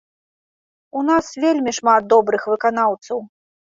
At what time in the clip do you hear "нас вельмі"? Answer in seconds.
1.09-1.71